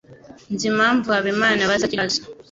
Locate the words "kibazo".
2.13-2.19